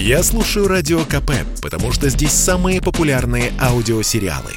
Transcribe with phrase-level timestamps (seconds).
[0.00, 4.54] Я слушаю Радио КП, потому что здесь самые популярные аудиосериалы.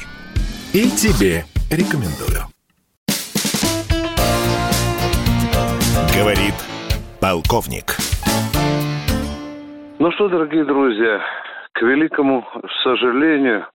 [0.72, 2.46] И тебе рекомендую.
[6.14, 6.54] Говорит
[7.20, 7.98] полковник.
[9.98, 11.20] Ну что, дорогие друзья,
[11.72, 12.46] к великому
[12.84, 13.66] сожалению,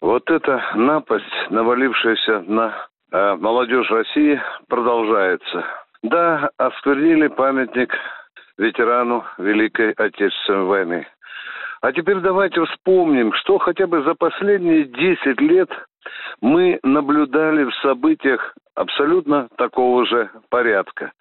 [0.00, 5.64] вот эта напасть, навалившаяся на э, молодежь России, продолжается.
[6.04, 7.90] Да, осквернили памятник
[8.58, 11.06] ветерану Великой Отечественной войны.
[11.82, 15.70] А теперь давайте вспомним, что хотя бы за последние 10 лет
[16.40, 21.12] мы наблюдали в событиях абсолютно такого же порядка.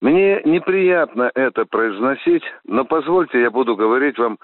[0.00, 4.38] Мне неприятно это произносить, но позвольте, я буду говорить вам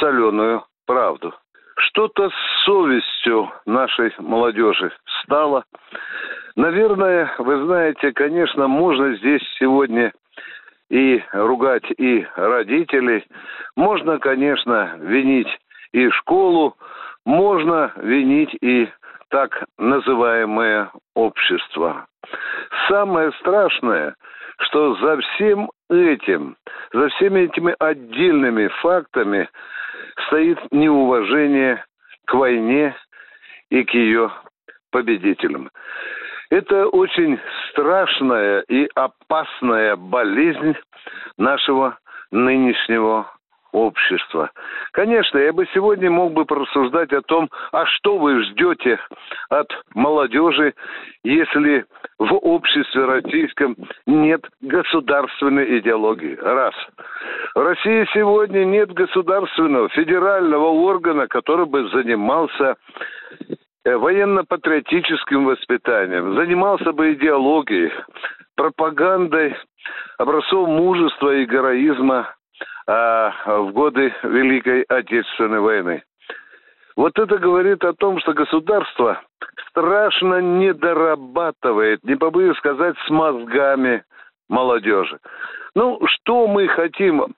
[0.00, 1.34] соленую правду.
[1.76, 4.90] Что-то с совестью нашей молодежи
[5.22, 5.64] стало.
[6.56, 10.12] Наверное, вы знаете, конечно, можно здесь сегодня
[10.98, 13.24] и ругать и родителей.
[13.76, 15.48] Можно, конечно, винить
[15.92, 16.76] и школу,
[17.24, 18.88] можно винить и
[19.30, 22.06] так называемое общество.
[22.88, 24.16] Самое страшное,
[24.62, 26.56] что за всем этим,
[26.92, 29.48] за всеми этими отдельными фактами
[30.26, 31.84] стоит неуважение
[32.26, 32.96] к войне
[33.70, 34.32] и к ее
[34.90, 35.70] победителям.
[36.50, 37.38] Это очень
[37.70, 40.74] страшная и опасная болезнь
[41.36, 41.98] нашего
[42.30, 43.30] нынешнего
[43.72, 44.50] общества.
[44.92, 48.98] Конечно, я бы сегодня мог бы порассуждать о том, а что вы ждете
[49.50, 50.74] от молодежи,
[51.22, 51.84] если
[52.18, 56.36] в обществе российском нет государственной идеологии.
[56.40, 56.74] Раз.
[57.54, 62.76] В России сегодня нет государственного федерального органа, который бы занимался
[63.96, 67.92] военно-патриотическим воспитанием, занимался бы идеологией,
[68.56, 69.56] пропагандой,
[70.18, 72.34] образцом мужества и героизма
[72.86, 76.02] а, в годы Великой Отечественной войны.
[76.96, 79.22] Вот это говорит о том, что государство
[79.68, 84.02] страшно недорабатывает, не побоюсь сказать, с мозгами
[84.48, 85.20] молодежи.
[85.76, 87.34] Ну, что мы хотим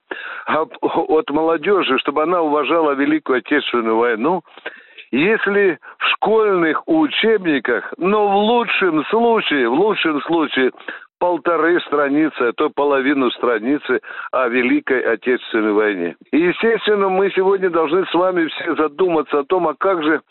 [0.47, 4.41] от молодежи, чтобы она уважала Великую Отечественную войну
[5.11, 5.77] если
[6.21, 10.71] школьных учебниках, но в лучшем случае, в лучшем случае
[11.19, 14.01] полторы страницы, а то половину страницы
[14.31, 16.15] о Великой Отечественной войне.
[16.31, 20.21] И, естественно, мы сегодня должны с вами все задуматься о том, а как же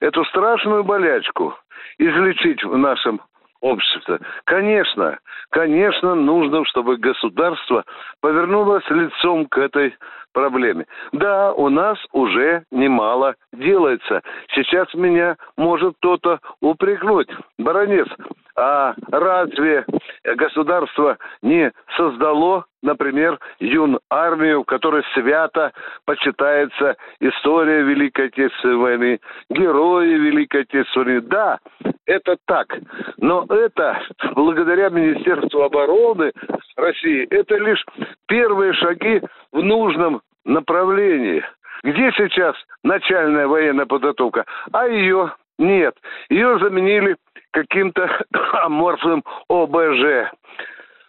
[0.00, 1.54] эту страшную болячку
[1.98, 3.20] излечить в нашем
[3.60, 4.18] обществе.
[4.44, 5.18] Конечно,
[5.50, 7.84] конечно, нужно, чтобы государство
[8.20, 9.94] повернулось лицом к этой
[10.32, 10.86] проблеме.
[11.12, 14.22] Да, у нас уже немало делается.
[14.54, 17.28] Сейчас меня может кто-то упрекнуть.
[17.58, 18.08] Баронец,
[18.56, 19.84] а разве
[20.24, 25.72] государство не создало, например, юн армию, в которой свято
[26.04, 31.20] почитается история Великой Отечественной войны, герои Великой Отечественной войны?
[31.28, 31.58] Да,
[32.06, 32.76] это так.
[33.18, 34.00] Но это
[34.34, 36.32] благодаря Министерству обороны
[36.76, 37.84] России, это лишь
[38.26, 39.20] первые шаги
[39.52, 41.44] в нужном направлении.
[41.82, 44.44] Где сейчас начальная военная подготовка?
[44.72, 45.94] А ее нет.
[46.28, 47.16] Ее заменили
[47.52, 48.08] каким-то
[48.64, 50.32] аморфным ОБЖ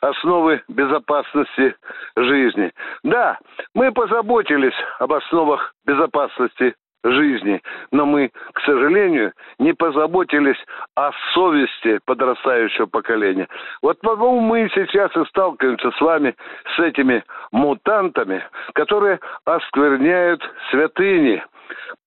[0.01, 1.75] основы безопасности
[2.15, 2.71] жизни.
[3.03, 3.37] Да,
[3.75, 7.61] мы позаботились об основах безопасности жизни.
[7.91, 10.57] Но мы, к сожалению, не позаботились
[10.95, 13.47] о совести подрастающего поколения.
[13.81, 16.35] Вот потому мы сейчас и сталкиваемся с вами
[16.75, 21.43] с этими мутантами, которые оскверняют святыни,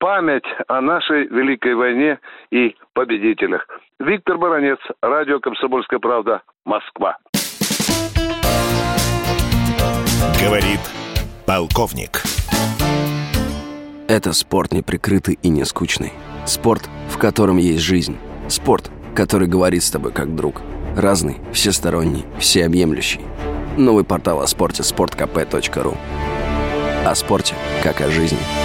[0.04, 2.18] память о нашей Великой войне
[2.50, 3.66] и победителях.
[3.98, 7.16] Виктор Баранец, радио «Комсомольская правда», Москва.
[10.38, 10.80] Говорит
[11.46, 12.20] полковник.
[14.06, 16.12] Это спорт неприкрытый и не скучный.
[16.44, 18.18] Спорт, в котором есть жизнь.
[18.50, 20.60] Спорт, который говорит с тобой как друг.
[20.98, 23.22] Разный, всесторонний, всеобъемлющий.
[23.78, 25.96] Новый портал о спорте– sportkp.ru
[27.06, 28.63] О спорте, как о жизни.